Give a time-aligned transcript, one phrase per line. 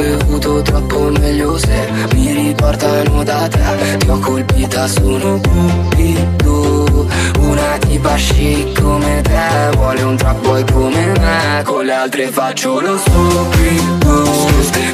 [0.00, 3.96] bevuto troppo meglio se mi riportano da te.
[3.98, 7.06] Ti ho colpita, sono cupido
[7.40, 9.76] Una tipa chic come te.
[9.76, 14.24] Vuole un trap boy come me Con le altre faccio lo stupido.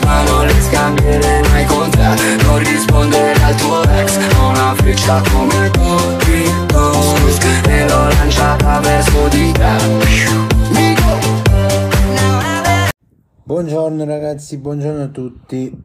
[0.05, 2.09] Ma non le scambierei mai con te.
[2.43, 7.15] Non rispondere al tuo ex Ho una freccia come cupido.
[7.69, 10.56] E l'ho lanciata verso di te
[13.47, 15.85] Buongiorno ragazzi, buongiorno a tutti.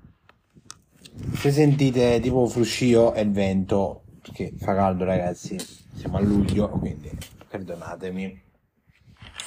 [1.36, 5.58] Se sentite tipo fruscio il vento, perché fa caldo ragazzi,
[5.94, 7.12] siamo a luglio, quindi
[7.48, 8.42] perdonatemi.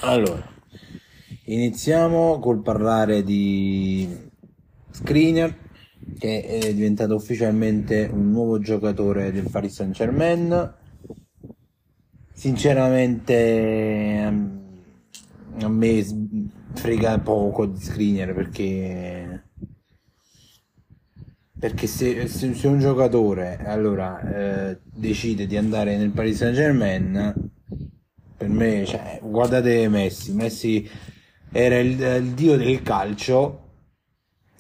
[0.03, 0.49] Allora,
[1.47, 4.09] iniziamo col parlare di
[4.91, 5.59] Screener,
[6.17, 10.73] che è diventato ufficialmente un nuovo giocatore del Paris Saint Germain.
[12.33, 14.33] Sinceramente
[15.59, 16.07] a me
[16.75, 19.45] frega poco di screener perché
[21.59, 24.21] perché se, se, un giocatore allora
[24.71, 27.51] eh, decide di andare nel Paris Saint Germain
[28.37, 30.87] per me cioè, guardate Messi Messi
[31.51, 33.61] era il, il, dio del calcio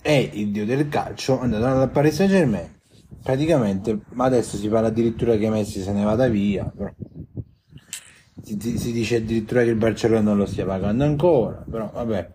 [0.00, 2.80] è il dio del calcio è andato al Paris Saint Germain
[3.22, 6.90] praticamente ma adesso si parla addirittura che Messi se ne vada via però
[8.44, 12.32] si, si, dice addirittura che il Barcellona non lo stia pagando ancora, però vabbè.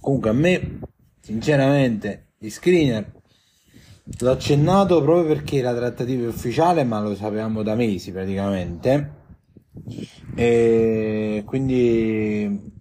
[0.00, 0.78] Comunque a me,
[1.20, 3.18] sinceramente, gli screener
[4.18, 9.18] l'ho accennato proprio perché la trattativa è ufficiale, ma lo sapevamo da mesi praticamente.
[10.34, 12.72] E quindi,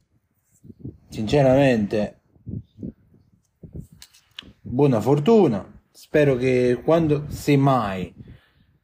[1.10, 2.22] sinceramente,
[4.62, 5.82] buona fortuna.
[5.92, 8.14] Spero che quando, se mai,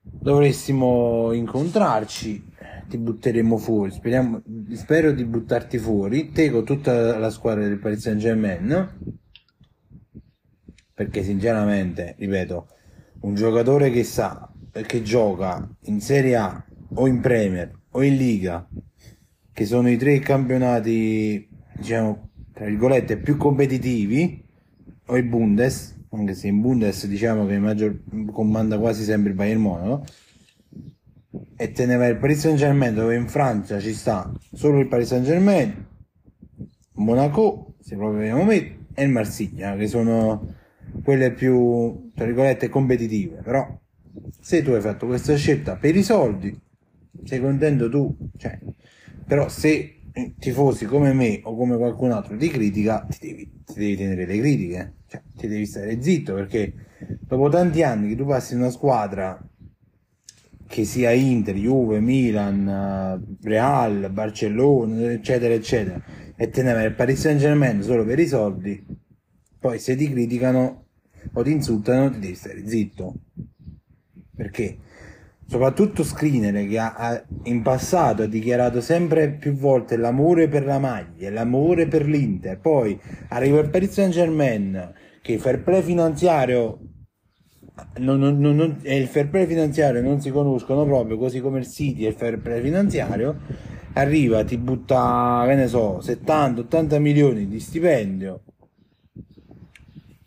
[0.01, 2.53] dovessimo incontrarci,
[2.87, 3.91] ti butteremo fuori.
[3.91, 4.41] Speriamo,
[4.73, 6.31] spero di buttarti fuori.
[6.31, 8.89] Te con tutta la squadra del Paris Saint Germain.
[10.93, 12.67] Perché sinceramente, ripeto,
[13.21, 18.67] un giocatore che sa che gioca in Serie A o in Premier o in Liga,
[19.51, 24.43] che sono i tre campionati, diciamo, tra virgolette, più competitivi,
[25.07, 27.99] o il Bundes, anche se in Bundes diciamo che maggior
[28.31, 30.05] comanda quasi sempre il Bayern Monaco
[31.55, 34.87] e te ne vai il Paris Saint Germain dove in Francia ci sta solo il
[34.87, 35.87] Paris Saint Germain
[36.93, 40.55] Monaco se proprio vogliamo mettere e il Marsiglia che sono
[41.03, 43.41] quelle più tra virgolette competitive.
[43.43, 43.79] Però
[44.39, 46.57] se tu hai fatto questa scelta per i soldi
[47.23, 48.57] sei contento tu cioè,
[49.27, 49.99] però se
[50.39, 54.39] tifosi come me o come qualcun altro ti critica ti devi, ti devi tenere le
[54.39, 56.73] critiche cioè, ti devi stare zitto perché
[57.19, 59.37] dopo tanti anni che tu passi in una squadra
[60.67, 66.01] che sia Inter, Juve, Milan, Real, Barcellona, eccetera, eccetera,
[66.35, 68.85] e te ne vai al Paris Saint Germain solo per i soldi,
[69.59, 70.87] poi se ti criticano
[71.33, 73.13] o ti insultano ti devi stare zitto.
[74.35, 74.77] Perché?
[75.47, 80.79] Soprattutto Screener che ha, ha, in passato ha dichiarato sempre più volte l'amore per la
[80.79, 82.99] maglia, l'amore per l'Inter, poi
[83.29, 86.79] arriva il Paris Saint Germain che il fair play finanziario
[87.97, 91.67] non, non, non, e il fair play finanziario non si conoscono proprio, così come il
[91.67, 93.37] City e il fair play finanziario,
[93.93, 98.41] arriva, ti butta, che ne so, 70-80 milioni di stipendio,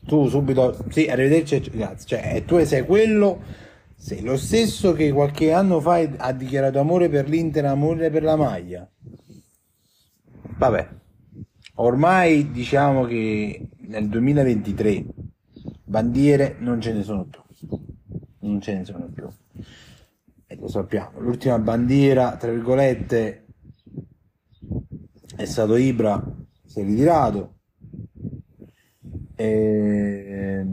[0.04, 3.42] tu subito, sì, arrivederci, grazie, cioè, tu sei quello,
[3.96, 8.36] sei lo stesso che qualche anno fa ha dichiarato amore per l'Inter, amore per la
[8.36, 8.90] maglia.
[10.56, 10.88] Vabbè,
[11.74, 15.04] ormai diciamo che nel 2023
[15.88, 17.40] bandiere non ce ne sono più.
[18.40, 19.26] Non ce ne sono più.
[20.46, 21.20] E lo sappiamo.
[21.20, 23.46] L'ultima bandiera tra virgolette
[25.34, 26.22] è stato Ibra
[26.64, 27.54] si è ritirato.
[29.34, 30.66] E...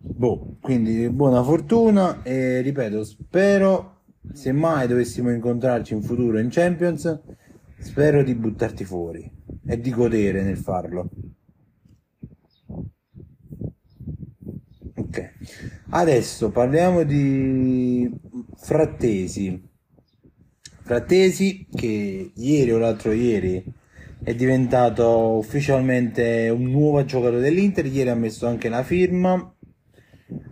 [0.00, 4.02] boh quindi buona fortuna e ripeto spero
[4.32, 7.20] se mai dovessimo incontrarci in futuro in Champions
[7.78, 9.30] spero di buttarti fuori
[9.64, 11.08] e di godere nel farlo
[15.12, 15.30] Ok,
[15.90, 18.10] adesso parliamo di
[18.56, 19.62] Frattesi.
[20.84, 23.62] Frattesi che ieri o l'altro ieri
[24.24, 29.54] è diventato ufficialmente un nuovo giocatore dell'Inter, ieri ha messo anche la firma.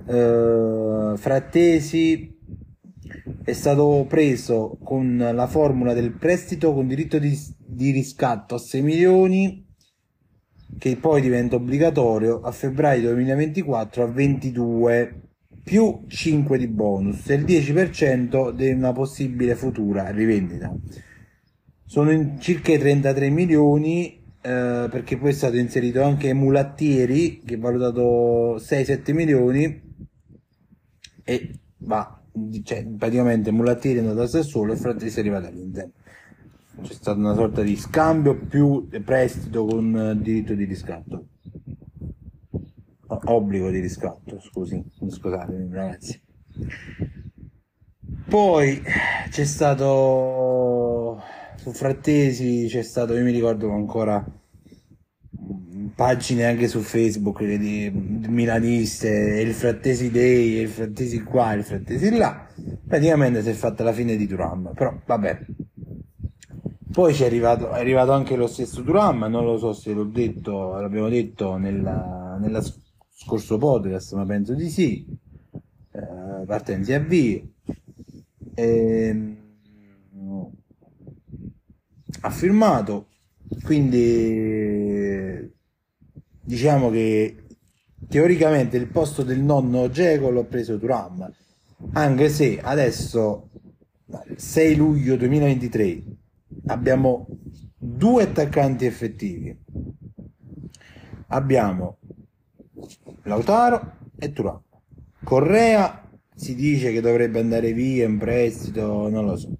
[0.05, 2.39] Uh, Frattesi
[3.43, 7.35] è stato preso con la formula del prestito con diritto di,
[7.65, 9.70] di riscatto a 6 milioni
[10.81, 15.21] che poi diventa obbligatorio a febbraio 2024 a 22
[15.63, 20.75] più 5 di bonus e il 10% di una possibile futura rivendita.
[21.85, 27.59] Sono in circa 33 milioni eh, perché poi è stato inserito anche Mulattieri che è
[27.59, 29.83] valutato 6-7 milioni
[31.23, 32.23] e va,
[32.65, 35.91] cioè, praticamente Mulattieri è andato a Sassuolo e Frattesi è arrivato all'Inter.
[36.83, 41.27] C'è stata una sorta di scambio più prestito con eh, diritto di riscatto.
[43.07, 46.23] Obbligo di riscatto, scusi, scusatemi ragazzi.
[48.29, 48.81] Poi
[49.29, 51.21] c'è stato
[51.57, 54.25] su Frattesi, c'è stato, io mi ricordo ancora
[55.95, 62.47] pagine anche su Facebook di milaniste, il Frattesi Day, il Frattesi qua, il Frattesi là.
[62.87, 65.47] Praticamente si è fatta la fine di Turam, però vabbè.
[66.93, 70.73] Poi è arrivato, è arrivato anche lo stesso Turam, non lo so se l'ho detto,
[70.73, 72.61] l'abbiamo detto nella, nella
[73.13, 75.07] scorso podcast, ma penso di sì.
[75.93, 77.49] Eh, partenza e avvio.
[78.55, 79.37] E,
[82.23, 83.07] ha firmato,
[83.63, 85.49] quindi
[86.41, 87.45] diciamo che
[88.09, 91.33] teoricamente il posto del nonno Geco l'ho preso Turam,
[91.93, 93.49] anche se adesso
[94.35, 96.19] 6 luglio 2023
[96.71, 97.27] abbiamo
[97.77, 99.57] due attaccanti effettivi.
[101.29, 101.99] Abbiamo
[103.25, 104.61] Lautaro e Turam.
[105.23, 109.51] Correa si dice che dovrebbe andare via in prestito, non lo so.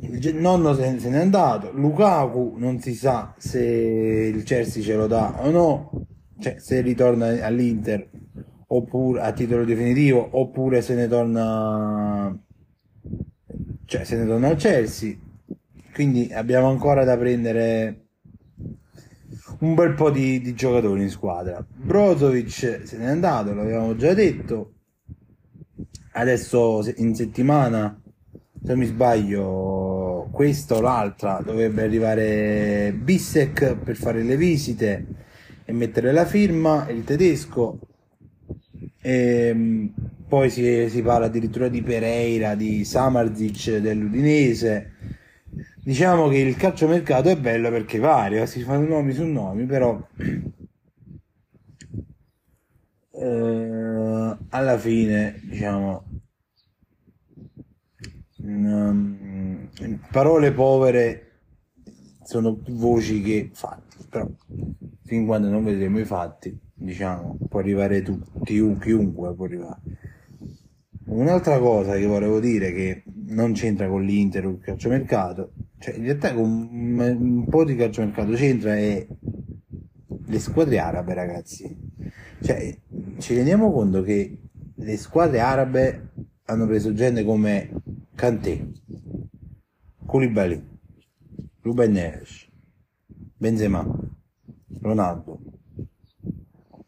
[0.00, 5.06] Il nonno se, se n'è andato, Lukaku non si sa se il Chelsea ce lo
[5.08, 6.06] dà o no,
[6.38, 8.08] cioè se ritorna all'Inter
[8.68, 12.38] oppure a titolo definitivo oppure se ne torna
[13.86, 15.16] cioè se ne torna al Chelsea
[15.92, 18.06] quindi abbiamo ancora da prendere
[19.60, 24.74] un bel po' di, di giocatori in squadra Brozovic se n'è andato l'avevamo già detto
[26.12, 28.00] adesso in settimana
[28.60, 35.06] se non mi sbaglio, questa o l'altra dovrebbe arrivare Bissek per fare le visite
[35.64, 37.78] e mettere la firma, il tedesco.
[39.00, 39.92] E ehm,
[40.26, 44.96] poi si, si parla addirittura di Pereira, di Samarzic dell'Udinese.
[45.88, 49.98] Diciamo che il calciomercato è bello perché varia, si fanno nomi su nomi, però
[53.12, 56.04] eh, alla fine, diciamo,
[58.42, 59.70] um,
[60.10, 61.38] parole povere
[62.22, 64.28] sono voci che fatti, però
[65.04, 69.80] fin quando non vedremo i fatti, diciamo, può arrivare tutti, chiunque può arrivare.
[71.06, 76.04] Un'altra cosa che volevo dire che non c'entra con l'Inter o il calciomercato, cioè in
[76.04, 79.06] realtà con un po' di calciomercato c'entra è
[80.28, 81.76] le squadre arabe, ragazzi.
[82.42, 82.78] Cioè,
[83.18, 84.38] ci rendiamo conto che
[84.74, 86.12] le squadre arabe
[86.44, 87.70] hanno preso gente come
[88.14, 88.72] Kanté,
[90.04, 90.66] Koulibaly,
[91.62, 92.48] Ruben Neves,
[93.36, 93.86] Benzema,
[94.80, 95.40] Ronaldo,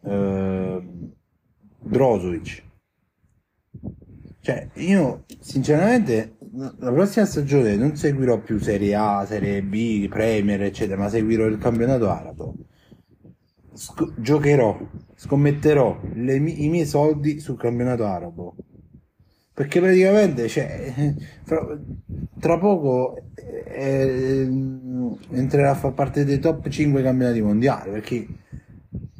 [0.04, 0.88] eh,
[1.80, 2.68] Brozovic.
[4.40, 11.00] Cioè, io sinceramente la prossima stagione non seguirò più Serie A, Serie B, Premier, eccetera,
[11.00, 12.54] ma seguirò il campionato arabo.
[13.72, 14.78] Sc- giocherò,
[15.14, 18.56] scommetterò le, i miei soldi sul campionato arabo
[19.60, 21.14] perché praticamente cioè,
[21.44, 21.78] fra,
[22.38, 24.48] tra poco eh,
[25.30, 28.26] entrerà a far parte dei top 5 campionati mondiali perché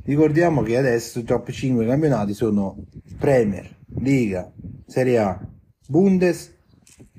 [0.05, 2.85] ricordiamo che adesso i top 5 campionati sono
[3.19, 4.51] Premier, Liga,
[4.87, 5.41] Serie A,
[5.87, 6.57] Bundes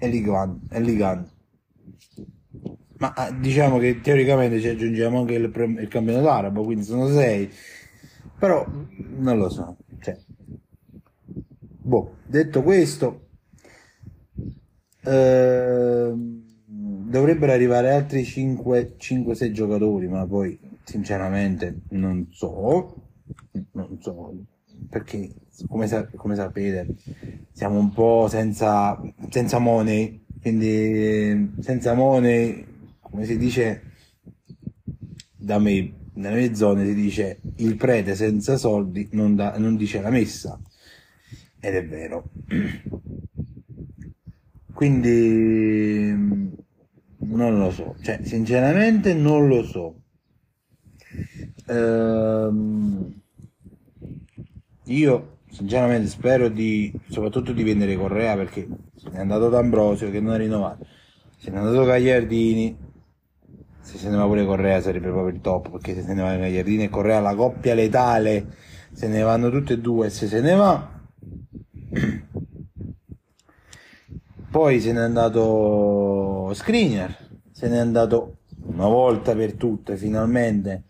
[0.01, 1.29] e Liga 1
[2.98, 7.50] ma ah, diciamo che teoricamente ci aggiungiamo anche il, il campionato arabo quindi sono 6
[8.38, 8.65] però
[9.17, 10.17] non lo so cioè,
[11.84, 13.29] Boh, detto questo,
[15.03, 16.13] eh,
[16.65, 22.96] dovrebbero arrivare altri 5-6 giocatori, ma poi sinceramente non so,
[23.72, 24.34] non so,
[24.89, 25.34] perché
[25.67, 26.96] come, sa- come sapete
[27.51, 29.00] siamo un po' senza,
[29.31, 32.65] senza money, quindi senza money,
[33.00, 33.83] come si dice
[35.38, 40.01] da me, nelle mie zone si dice il prete senza soldi non, da, non dice
[40.01, 40.59] la messa
[41.59, 42.29] ed è vero.
[44.73, 46.09] Quindi
[47.19, 50.01] non lo so, cioè sinceramente non lo so.
[51.67, 53.21] Ehm,
[54.85, 60.34] io sinceramente spero di soprattutto di vendere Correa perché se n'è andato D'Ambrosio che non
[60.34, 60.86] ha rinnovato,
[61.38, 62.77] se n'è andato Gagliardini,
[63.81, 66.36] se se ne va pure Correa sarebbe proprio il top perché se se ne va
[66.36, 68.55] Gagliardini e Correa la coppia letale
[68.93, 71.00] se ne vanno tutte e due se se ne va.
[74.51, 80.84] Poi se n'è andato Screener, se n'è andato una volta per tutte, finalmente,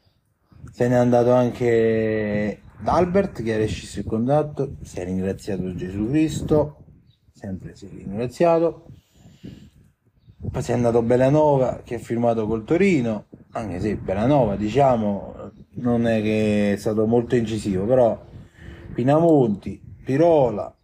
[0.72, 6.85] se n'è andato anche Albert che ha rescisso il contatto, si è ringraziato Gesù Cristo,
[7.31, 8.88] sempre si è ringraziato.
[10.51, 16.07] Poi si è andato Belanova che ha firmato col Torino, anche se Belanova diciamo non
[16.07, 18.19] è che è stato molto incisivo, però
[18.93, 20.75] Pinamonti, Pirola,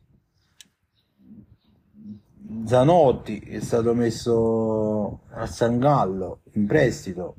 [2.65, 7.35] Zanotti è stato messo a San Gallo in prestito.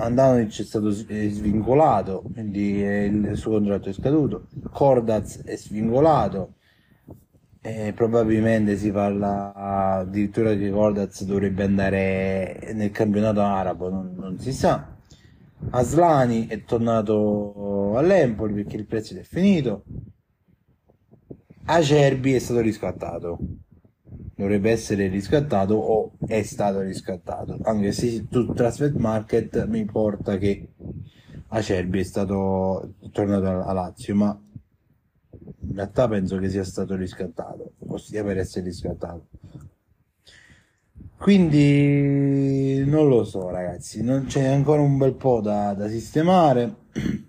[0.00, 4.46] Andanovic è stato svincolato, quindi il suo contratto è scaduto.
[4.70, 6.54] Cordaz è svincolato.
[7.60, 14.52] E probabilmente si parla addirittura che Cordaz dovrebbe andare nel campionato arabo, non, non si
[14.52, 14.96] sa.
[15.70, 19.82] Aslani è tornato all'Empoli perché il prestito è finito.
[21.64, 23.38] Acerbi è stato riscattato.
[24.38, 27.58] Dovrebbe essere riscattato o è stato riscattato.
[27.62, 30.68] Anche se su Transfer Market mi porta che
[31.48, 34.40] Acerbi è stato tornato a Lazio, ma
[35.60, 39.26] in realtà penso che sia stato riscattato, ossia per essere riscattato.
[41.16, 46.76] Quindi non lo so ragazzi, non c'è ancora un bel po' da, da sistemare.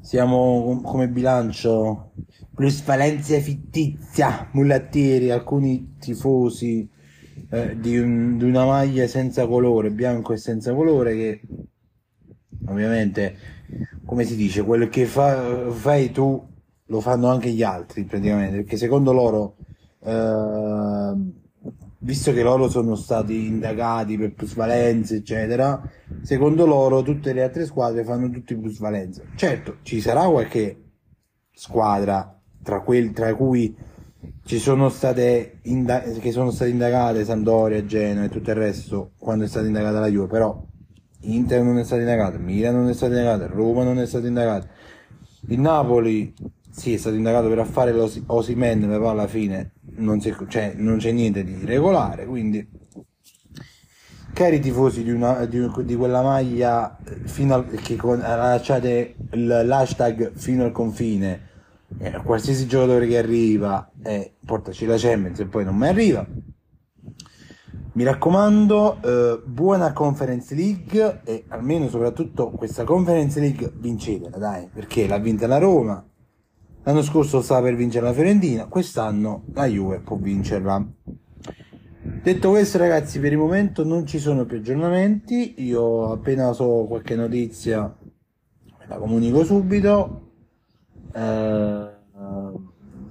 [0.00, 2.10] Siamo come bilancio
[2.54, 6.88] plusvalenza fittizia, mulattieri, alcuni tifosi
[7.50, 11.40] eh, di, un, di, una maglia senza colore, bianco e senza colore, che
[12.66, 13.36] ovviamente,
[14.04, 16.50] come si dice, quello che fa, fai tu
[16.86, 19.56] lo fanno anche gli altri praticamente, perché secondo loro,
[20.04, 21.14] eh,
[21.98, 25.82] visto che loro sono stati indagati per plusvalenze, eccetera,
[26.20, 29.28] secondo loro tutte le altre squadre fanno tutti plusvalenze.
[29.36, 30.76] Certo, ci sarà qualche
[31.50, 33.74] squadra tra, quel, tra cui
[34.44, 39.44] ci sono state inda- che sono state indagate Sampdoria, Genoa e tutto il resto quando
[39.44, 40.64] è stata indagata la Juve, però
[41.22, 44.68] Inter non è stata indagata, Milan non è stata indagata, Roma non è stata indagata,
[45.48, 46.34] il Napoli
[46.70, 51.12] sì è stato indagato per affare l'Osimen, ma poi alla fine non, cioè, non, c'è
[51.12, 52.66] niente di regolare, quindi
[54.32, 56.98] cari tifosi di, una, di, di quella maglia
[57.48, 61.50] al, che con, lasciate l'hashtag fino al confine
[61.98, 66.26] eh, qualsiasi giocatore che arriva eh, portaci la Champions e poi non mi arriva.
[67.94, 75.06] Mi raccomando eh, buona Conference League e almeno soprattutto questa Conference League vincetela dai perché
[75.06, 76.02] l'ha vinta la Roma.
[76.84, 80.84] L'anno scorso stava per vincere la Fiorentina quest'anno la Juve può vincerla.
[82.22, 85.54] Detto questo ragazzi per il momento non ci sono più aggiornamenti.
[85.64, 87.94] Io appena so qualche notizia
[88.86, 90.30] la comunico subito.
[91.12, 91.81] Eh,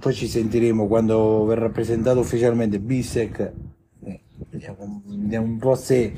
[0.02, 3.52] poi ci sentiremo quando verrà presentato ufficialmente Bissec.
[4.04, 6.12] Eh, vediamo, vediamo, un po' se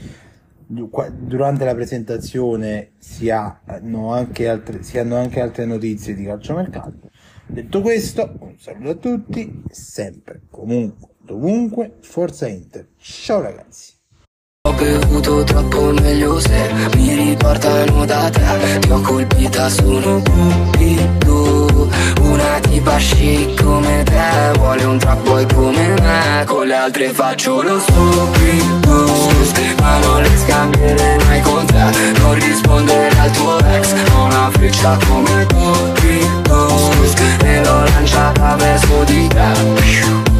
[0.66, 7.10] durante la presentazione si, hanno anche altre, si hanno anche altre notizie di calciomercato.
[7.46, 12.88] Detto questo, un saluto a tutti, sempre, comunque, dovunque, Forza Inter.
[12.96, 13.92] Ciao ragazzi!
[14.66, 21.53] Ho bevuto troppo meglio se mi riportano da te Ti ho colpita, sono cupido
[22.20, 26.44] una tipa chic come te Vuole un trap boy come me.
[26.46, 29.06] Con le altre faccio lo stupido
[29.80, 31.84] Ma non le scambierei mai con te.
[32.18, 36.84] Non rispondere al tuo ex Ho una freccia come Tokyo
[37.44, 40.33] E l'ho lanciata verso di te.